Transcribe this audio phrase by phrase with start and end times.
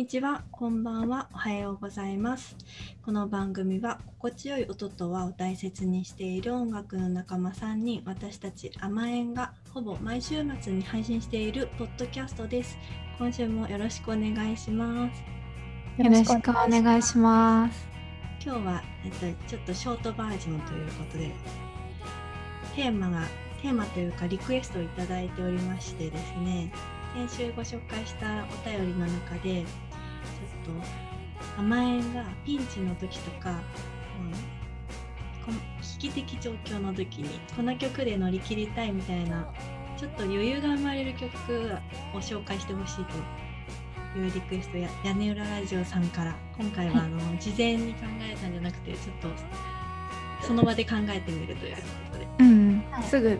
[0.00, 2.56] にちは、こんばんは、おはようございます。
[3.04, 12.78] この番組は心地よい音と和を大切にしている音楽の仲間3人、私たち甘えんがほぼ毎週末に配信しているポッドキャストです。
[13.18, 15.22] 今週もよろしくお願いします。
[16.02, 17.86] よろしくお願いします。
[18.42, 21.30] 今日は、えっと、ちょっとショートバージョンということで、
[22.74, 23.26] テーマが、
[23.60, 26.72] テーマというかリクエストをいただいておりましてですね、
[27.12, 29.66] 先週ご紹介したお便りの中で
[30.64, 30.70] と
[31.58, 33.56] 甘えんがピンチの時とか、うん、
[35.44, 35.58] この
[35.98, 39.52] 危機的状況の時にこの曲で乗り切りたいみたいな
[39.96, 41.28] ちょっと余裕が生まれる曲
[42.14, 49.16] を紹介してほしいというリクエストや屋根裏ラジオさんから今回はあの、事前に考えたんじゃなくてちょっ
[50.40, 51.82] とその場で考えてみるというこ
[52.12, 52.28] とで。
[52.38, 53.38] うん、すぐ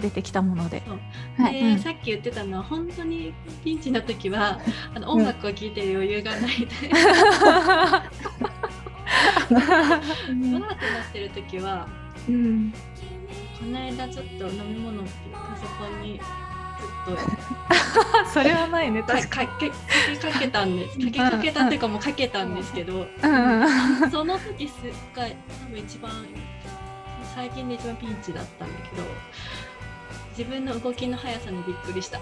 [0.00, 0.82] 出てきたもので。
[0.86, 0.98] そう。
[1.50, 3.32] で、うん、さっき言ってたのは本当に
[3.62, 4.60] ピンチの時は
[4.94, 6.66] あの音楽を聴いてる余裕がないで、
[10.30, 11.86] うん、わーってなってる時は、
[12.28, 12.72] うん、
[13.58, 15.08] この間ちょっと飲み物パ
[15.56, 17.16] ソコンにちょっ
[18.24, 19.70] とそれはないねかかけかけ
[20.32, 20.98] かけたんです。
[20.98, 26.10] かけかけたっていうかもうかけたんですけど、うん、その時すっごい多分一番
[27.34, 29.02] 最近で一番ピンチだったんだけど
[30.36, 32.18] 自分の動きの速さにびっくりした。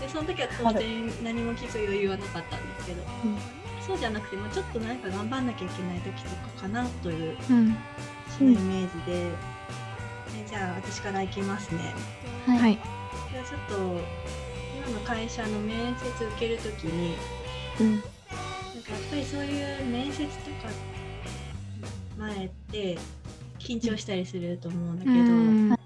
[0.00, 3.38] でその時は当然何も聞く余裕はなかったんですけど、うん、
[3.86, 7.76] そうじゃなくてもちょっと何か頑張んなきゃいけない時とかかなという、うん、
[8.36, 9.30] そのイメージで、で
[10.46, 11.94] じゃあ私からいきますね。
[12.46, 12.78] はい。
[13.32, 13.74] じゃあちょっと
[14.76, 17.16] 今の会社の面接受ける時に、
[17.80, 18.08] うん、なんか
[18.92, 20.70] やっぱりそういう面接とか
[22.18, 22.98] 前って
[23.70, 25.76] 緊張したりすると思うんだけど、うん、や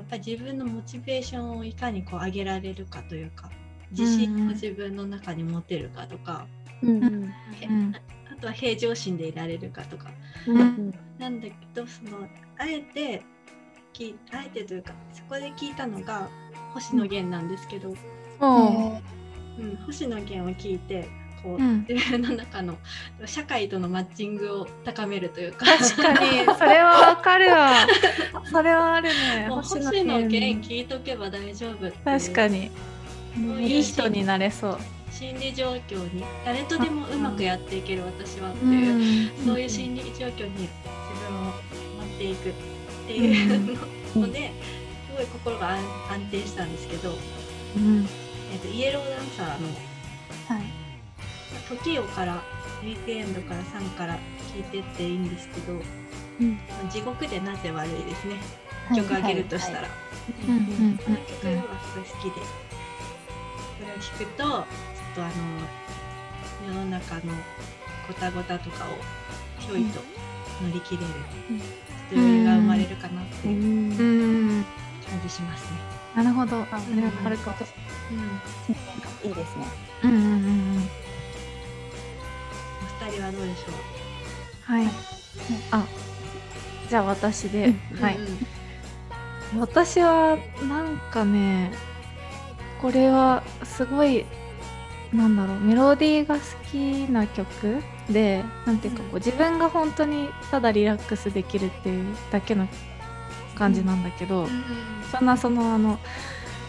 [0.00, 3.50] っぱり自分のモチベーションをいかにこう上げられるかというか
[3.90, 6.46] 自信を自分の中に持てるかとか、
[6.82, 7.32] うんうん、
[8.32, 10.10] あとは平常心でいられるかとか、
[10.46, 13.24] うん、なんだけどそのあえて
[13.92, 16.28] きあえてというかそこで聞いたのが
[16.74, 21.08] 星野源なんですけど、うん、星野源を聞いて
[21.46, 22.76] こう、うん、自分の中の
[23.24, 25.64] 社会とのマッチングを高めるというか。
[25.64, 26.44] 確かに。
[26.58, 27.86] それはわかるわ。
[28.50, 29.46] それはあるね。
[29.48, 32.72] 星野源聞いとけば大丈夫確かに。
[33.60, 34.78] いい人になれそう。
[35.12, 40.68] 心理状況に誰とでもうまくやっていける私はっていう、うん、そういう心理状況に自
[41.28, 42.52] 分を持っていくっ
[43.06, 44.26] ていうの。
[44.32, 44.50] で、
[45.08, 45.76] すごい心が
[46.10, 47.14] 安定したんですけど、
[47.76, 48.08] うん。
[48.52, 49.68] えーと、イエローダンサーの
[50.48, 50.65] はい
[51.68, 52.42] 時をから
[52.82, 54.18] ウィークエンドから3から
[54.54, 55.72] 聞いてっていいんですけど、
[56.40, 56.58] うん、
[56.90, 58.36] 地獄でなぜ悪いですね、
[58.94, 59.88] 曲あげるとしたら。
[59.88, 59.92] こ
[60.48, 62.40] の曲がすごい好きで、こ
[63.86, 64.64] れを聞くと、ちょっ
[65.14, 65.32] とあの、
[66.68, 67.20] 世の中の
[68.08, 68.88] ごたごたとかを
[69.60, 70.00] ひょいと
[70.62, 71.06] 乗り切れる、
[71.50, 71.68] うん、ちょっ
[72.10, 74.64] と余裕が生まれるかなっていう
[75.08, 75.78] 感じしますね。
[76.16, 76.62] なるほど。
[76.62, 77.54] あ、それはあるか。
[78.10, 79.66] うん、いいですね。
[80.04, 80.55] うんうんうん。
[83.16, 84.72] お二人はどうでしょう？
[84.72, 84.86] はい。
[85.70, 85.86] あ、
[86.88, 88.18] じゃあ私で、はい。
[89.58, 90.36] 私は
[90.68, 91.72] なんかね、
[92.82, 94.26] これはすごい
[95.12, 96.40] なんだろうメロディーが好
[96.70, 102.68] きな曲でなんていうかこう自分が本当にただリラックスできるっていうだけの
[103.54, 104.46] 感じなんだけど、
[105.10, 105.98] そんなそのあの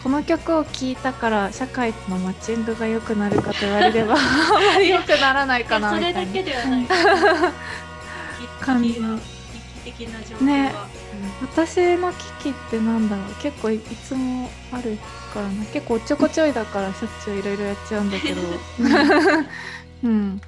[0.02, 4.18] この曲を聴いたから社会とのマッチングが良くなるかと言われれば あ
[4.74, 6.20] まり良くならないかなみたいな。
[6.20, 6.86] それだけではない。
[8.60, 9.00] 感じ
[9.84, 10.72] 的な状況ね、
[11.40, 13.34] うん、私の危機ってなんだろう。
[13.42, 14.98] 結構いつもある
[15.32, 15.64] からな。
[15.66, 18.42] 結構おっちょこちょいだからしょっちゅういろいろやっちゃうんだけど。
[20.04, 20.40] うん。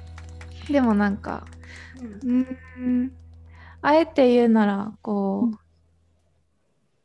[0.69, 1.45] でもなんか
[2.23, 3.11] うん。
[3.81, 5.59] あえて言うならこう、うん、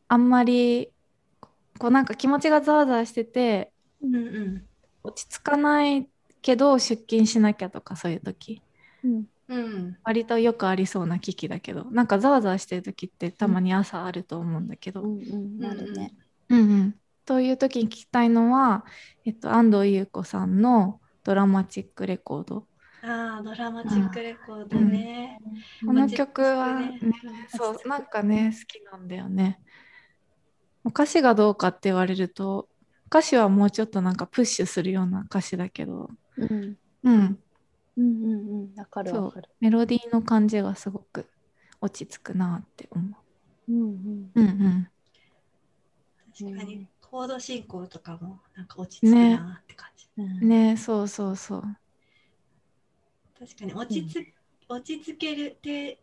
[0.09, 0.91] あんまり
[1.79, 4.67] こうなんか気持ちがざわざわしてて、うんうん、
[5.03, 6.09] 落ち着かない
[6.43, 8.63] けど出勤しなきゃとかそういう時、
[9.05, 15.03] うんうん、割とよくありそうな危機だけどなんかざわざわしてる時ってたまに朝あると思うんだけど。
[15.03, 16.13] うんうん、なるね。
[16.49, 16.95] うんうん、
[17.25, 18.85] という時に聞きたいのは、
[19.25, 22.67] えっと、安藤優子さんの「ドラマチックレコード」。
[23.03, 25.39] ああドラマチックレコードね。
[25.83, 27.13] うん、この曲はね、ね
[27.49, 29.61] そうなんかね好きなんだよね。
[30.89, 32.69] 歌詞がどうかって言われると
[33.07, 37.39] 歌詞はもうちょっとなんかプッシュするような歌詞だけど、うん、うん、
[37.97, 38.75] うんうんうん。
[38.77, 39.49] わかるわかる。
[39.61, 41.27] メロディーの感じがすごく
[41.81, 43.03] 落ち着くなって思
[43.69, 43.73] う。
[43.73, 44.31] うんうん。
[44.35, 44.89] うんうん。
[46.39, 50.49] 確かにコード進行とかもなんか落ち着くなって感じ、うん。
[50.49, 51.63] ねそうそうそう。
[53.39, 54.35] 確かに落ち着、
[54.69, 56.01] 落ち着けるって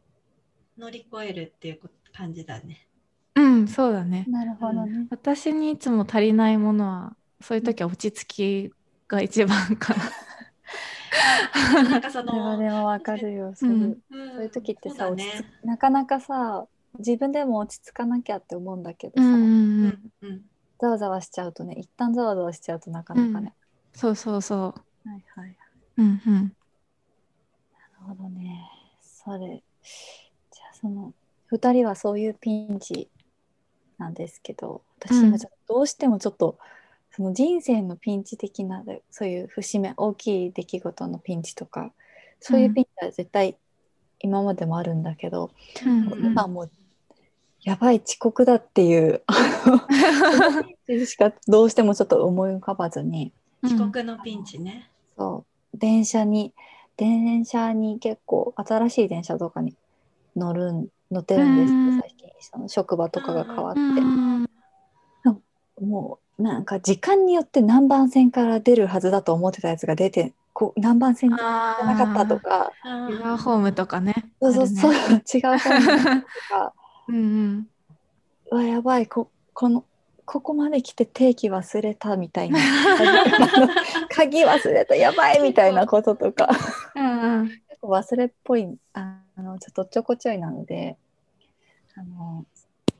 [0.77, 1.79] 乗り越えるっていう
[2.13, 2.87] 感じだね
[3.35, 5.07] うんそうだねなるほどね。
[5.09, 8.27] 私にいつも足りないものはそういう時は落ち着
[8.69, 8.73] き
[9.07, 13.53] が一番かななんかそのでもわかるよ。
[13.55, 16.67] そういううんそういう時ってさ、そうだ落ちなかなかさ
[16.99, 20.41] 自分でも落ち着かなきゃって思うんだけどさ、うんうんううんんうん
[20.79, 23.53] ざわざわしちゃうとね一旦ざわざわしちゃうとなかなかね。
[23.93, 24.73] そうそうそは
[25.05, 25.57] いはい。
[25.97, 26.53] ううんうんなる
[28.07, 28.69] ほどね。
[29.01, 29.63] それ
[30.51, 31.13] じゃあその
[31.51, 33.07] 2人はそういうピンチ
[33.97, 35.27] なんですけど私うん。
[35.27, 36.57] 今ちょっとどうしてもちょっと、
[37.11, 41.91] その人生のピンチ的なそういう節目大きい出来事のピンチとか
[42.39, 43.55] そういうピンチは絶対
[44.19, 45.51] 今までもあるんだけど、
[45.85, 46.05] うん。
[46.05, 46.71] もう今もう
[47.61, 49.21] やばい遅刻だっていう
[50.87, 53.31] ピンチしかどうしてもちょっと思い浮かばずに
[53.63, 55.77] 遅刻のピンチね、そう。
[55.77, 56.53] 電車に
[56.97, 59.75] 電車に結構新しい電車とかに
[60.35, 64.47] 乗るん乗ってるんです最近その職場とかが変わって、うん
[65.81, 72.71] もうなんか時間によって何番線から出るはずだと思ってたやつが出てこう何番線じゃあなかったとか。
[72.85, 74.13] うんユアホームとかね。
[74.41, 75.87] そうそうそう、ね違う本と
[76.49, 76.73] か。
[77.09, 77.65] うん
[78.51, 78.67] うん。
[78.67, 79.07] やばい。
[79.07, 79.83] ここの
[80.25, 82.59] ここまで来て定期忘れたみたいな。
[84.09, 84.95] 鍵忘れた。
[84.95, 86.49] やばいみたいなこととか。
[86.95, 87.47] うんうん。
[87.47, 90.97] 結構忘れっぽいあのちょっとちょこちょいなので
[91.95, 92.45] あの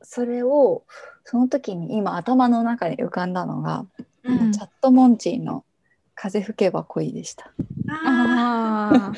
[0.01, 0.83] それを
[1.23, 3.85] その時に今頭の中に浮かんだのが、
[4.23, 4.51] うん。
[4.51, 5.63] チャットモンチーの
[6.15, 7.51] 「風吹けば恋」でした。
[7.89, 9.13] あ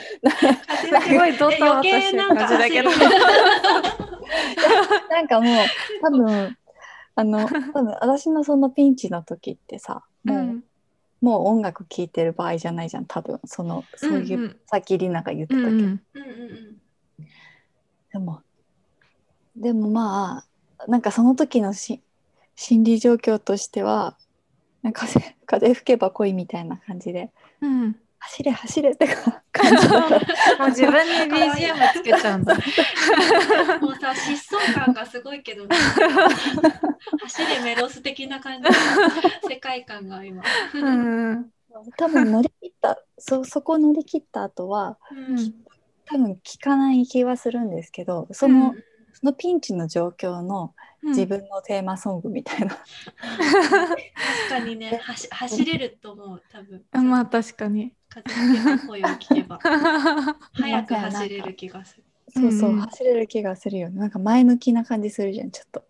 [1.04, 3.10] すごいドタバタしてる感じだけどなんか
[5.10, 5.56] なんかもう
[6.02, 6.58] 多分
[7.16, 10.64] あの多分私のそのピンチの時ってさもう,、
[11.26, 13.40] もう音楽聴いてる場合じゃないじゃん多分。
[13.46, 15.84] そのそういう、うんさっきりなが言ってたけど、うんうん。
[15.84, 16.82] うんうん
[18.14, 18.42] でも
[19.58, 20.46] でもま
[20.78, 22.02] あなんかその時のし
[22.56, 24.16] 心理状況としては
[24.84, 27.32] なんか風風吹けば恋みたいな感じで。
[27.62, 32.54] うん走れ走れってか感じもう自分に BGM つけちゃうんだ。
[32.54, 32.58] う
[33.78, 35.76] んもうさ疾走感がすごいけど、ね、
[37.24, 38.70] 走れメロス的な感じ。
[38.70, 38.76] の
[39.50, 40.44] 世界観が今、
[40.74, 41.50] うんうん。
[41.98, 45.54] 多分乗り切ったそそこ乗り切った後はうん。
[46.06, 48.76] 多分聞かない気はするんですけどその,、
[49.14, 50.74] そのピンチの状況の
[51.10, 52.84] 自分のテーマソングみたいな、確
[54.50, 55.00] かにね。
[55.04, 56.84] 走走れると思う多分。
[56.94, 57.10] うん。
[57.10, 57.94] まあ確かに。
[58.10, 59.60] 風吹けば声を聞けば。
[60.54, 62.04] 早く走れる気がする。
[62.30, 62.80] そうそう、うん。
[62.80, 64.00] 走れる気がするよね。
[64.00, 65.86] なんか前向きな感じするじゃんちょっと。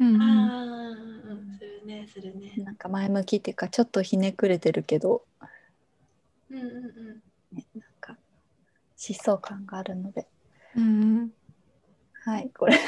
[0.00, 0.22] うんうん。
[0.22, 2.54] ああうんするねするね。
[2.58, 5.24] なんか前向きっていうかちょっとひねくれてるけど、
[6.50, 7.22] うんうんうん。
[7.52, 8.16] ね、なんか
[8.96, 10.26] 疾走感があるので。
[10.74, 11.30] うん
[12.26, 12.50] はい。
[12.58, 12.74] これ。
[12.76, 12.80] ち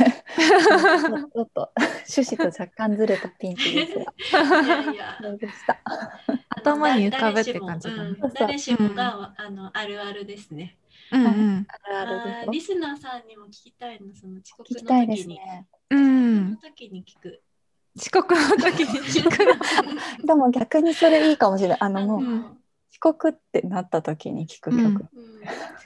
[1.32, 1.70] ょっと
[2.08, 4.62] 趣旨と若干ずれたピンチですが。
[4.64, 5.36] いやいや。
[5.36, 5.78] でした。
[6.48, 7.88] 頭に浮かぶって感じ
[8.34, 10.76] 誰しもが、あのあるあるですね。
[11.12, 11.66] うんうん。
[11.68, 15.34] あるあるあーリですよスナーさんにも聞きたいの、その遅刻の聞きたいです時に。
[15.36, 15.66] ね。
[15.90, 16.56] うん。
[16.56, 17.40] 時に聞く。
[17.96, 19.46] 遅刻の時に聞く。
[20.26, 21.78] でも逆にそれいいかもしれない。
[21.80, 22.44] ああのもううん。
[22.90, 24.86] 遅刻ってなった時に聞く曲、うん。
[24.86, 25.04] うん。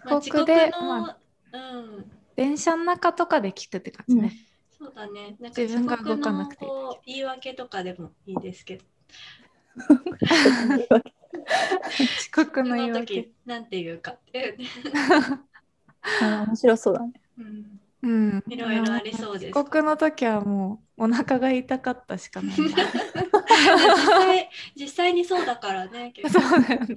[0.07, 1.15] まあ遅刻での
[1.53, 4.33] うん、電車の中とかで聞くって感じね。
[4.79, 5.37] そうだね。
[5.41, 6.67] なんか自分が動かなくて
[7.07, 8.85] 言い訳とかでもいいですけど、
[12.19, 13.15] 遅刻その言い訳。
[13.17, 14.67] の時なんて言うかっていうね。
[16.21, 17.81] あ面白そうだねうん。
[18.03, 18.09] う
[18.39, 18.45] ん。
[18.49, 19.59] いろいろありそうです。
[19.59, 22.57] 遅刻の時はもうお腹が痛かったしかない。
[23.95, 26.97] 実際実際にそうだからね、結そ構うだよね。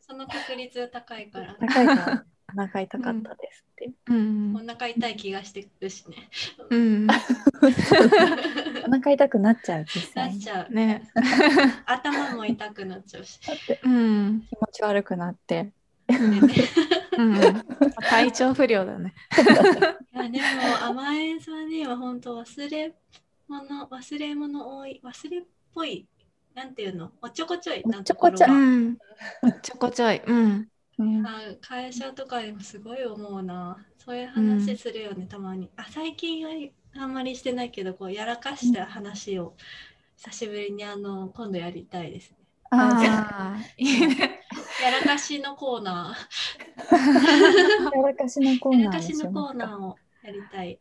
[0.00, 2.26] その確率高いから、高いから
[2.56, 4.54] お腹痛かったですって、うん。
[4.54, 6.28] お腹痛い気がしてくるしね。
[6.70, 7.08] うん。
[8.86, 10.32] お腹痛くなっちゃう実際。
[10.32, 10.72] になっちゃう。
[10.72, 11.10] ね。
[11.84, 13.40] 頭も痛くなっちゃうし。
[13.44, 14.42] だってうん。
[14.48, 15.64] 気持ち悪くなって。
[15.64, 15.72] ね。
[17.18, 17.34] うん。
[18.08, 19.14] 体調不良だね。
[20.12, 20.44] いやでも
[20.84, 22.94] 甘えんさんには本当忘れ
[23.48, 25.42] 物忘れ物多い忘れっ
[25.74, 26.06] ぽい
[26.54, 27.10] なんていうの？
[27.20, 28.52] おっちょこちょいなところおっちょこちょが。
[28.52, 28.96] うん。
[29.62, 30.22] ちょこちょい。
[30.24, 33.84] うんうんあ会社とかでもすごい思うな。
[33.98, 35.70] そういう話するよね、たまに。
[35.76, 36.50] あ最近は
[36.96, 39.54] あんまりしてないけどこうやらかした話を
[40.16, 42.36] 久しぶりにあの今度やりたいですね。
[42.70, 43.56] あ
[44.82, 46.16] やらかしのコーナ
[47.94, 48.80] やらかしのコーー。
[48.84, 50.78] やらかしのコーナーを やりたい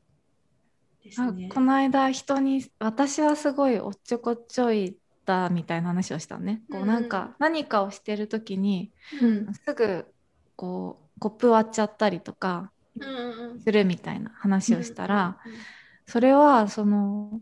[1.03, 1.49] ですね。
[1.53, 6.61] この間人に私はすごいおっちょこちょいだみたいな話をしたのね。
[6.71, 10.05] こうなんか何かをしてる時に、うん、すぐ
[10.55, 12.71] こうコップ割っちゃったりとか
[13.63, 15.37] するみたいな話をしたら、
[16.07, 17.41] それはその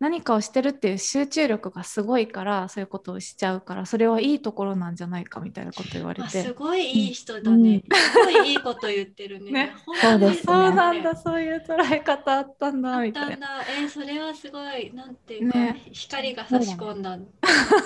[0.00, 6.42] 何かをしてるっていう集中力がすごいからそういうことをしちゃうからそれはいいところなんじゃないかみたいなこと言われて。
[6.42, 9.50] すごいいい人だね、うん、すごいいいこと言ってるね。
[9.52, 9.74] ね。
[10.00, 10.42] そうですね。
[10.42, 17.26] そうなんだそういう捉え方あったんだみたいなえー、それはすごいなんていうか、ね、光が差し込んだ、ね、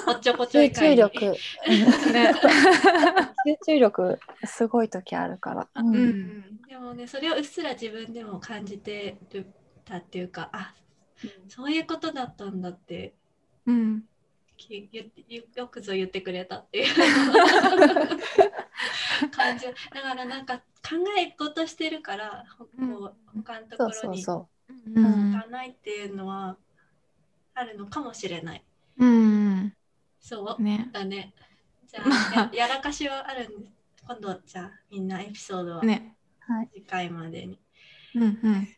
[0.07, 1.21] おっちょこちょい集中力、
[2.13, 2.35] ね、
[3.45, 9.47] 集中力すごい時あるから、うん、うん、でもねそれをうっすら自分でも感じてる
[9.85, 10.75] たっていうかあ
[11.49, 13.15] そういうことだったんだって、
[13.67, 14.03] うん、
[15.53, 16.95] よくぞ言ってくれたっていう。
[19.31, 19.67] 感じ。
[19.67, 20.63] だからなんか考
[21.19, 24.49] え事してるからこう他のところに行
[25.33, 26.57] かないっていうのは
[27.55, 28.65] あるのかもしれない。
[28.99, 29.75] うん、
[30.21, 31.35] そう、ね、だね。
[31.87, 33.73] じゃあやらかしはあるんです。
[34.07, 35.83] 今度じゃあみんなエピソードは。
[36.73, 37.59] 次回までに。
[38.15, 38.69] ねはい、うんうん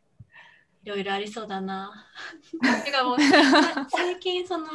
[0.87, 2.07] いろいろありそうだな。
[2.85, 3.17] てかもう
[3.91, 4.69] 最近その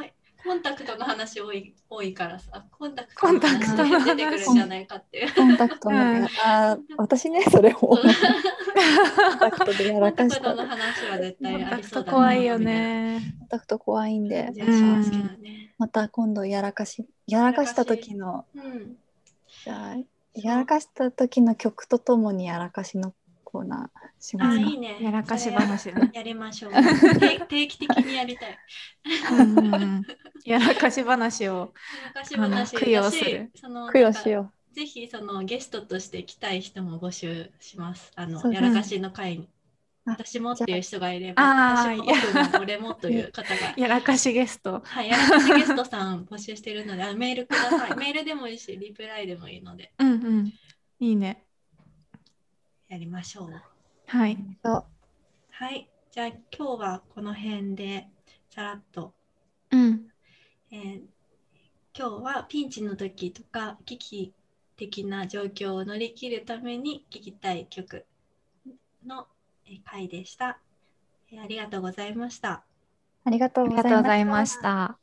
[0.43, 5.33] コンタクトの話多い多いからさ、コンタクトの話出てくるんじゃないかっていう。
[5.33, 7.75] コンタクトの、うん、あ私ねそれを。
[7.77, 8.01] コン
[9.39, 10.53] タクトでやらかした。
[10.53, 12.17] の話は絶対ありそうだな。
[12.17, 13.21] 怖いよね。
[13.39, 14.51] コンタクト怖いんで。
[15.77, 18.97] また今度やらかしやらかした時の、うん、
[19.63, 19.95] じゃあ
[20.33, 23.13] やらかした時の曲とともにやらかしの
[23.51, 24.63] コーナーしますか？
[24.63, 24.97] いいね。
[25.01, 26.11] やらかし話ね。
[26.13, 26.71] やりましょう。
[27.49, 28.57] 定期的にやりたい。
[30.45, 31.73] やらかし話を。
[32.05, 33.51] やらかし話供養する。
[33.93, 34.75] 供養しよう。
[34.75, 38.11] ぜひそのゲストとして来たい人も募集します。
[38.15, 39.49] あのやらかしの会に。
[40.03, 42.05] 私もっていう人がいれば、私も
[42.59, 43.73] 俺もという 方が。
[43.77, 44.81] やらかしゲスト。
[44.83, 47.95] はい、やらかしゲストさん募集しているので、あメールください。
[47.97, 49.93] メールでもいいし、リプライでもいいので。
[49.99, 50.53] うんうん。
[50.99, 51.45] いいね。
[52.91, 53.53] やりましょう。
[54.07, 54.37] はい。
[55.49, 55.89] はい。
[56.11, 58.09] じゃあ今日はこの辺で
[58.49, 59.13] さらっと。
[59.71, 60.07] うん。
[60.71, 61.01] えー、
[61.97, 64.33] 今日はピンチの時とか危機
[64.75, 68.05] 的な状況を乗り切るために聴きたい曲
[69.07, 69.25] の
[69.85, 70.59] 回でした。
[71.31, 72.65] えー、ありがとうございました。
[73.23, 75.00] ありがとうございました。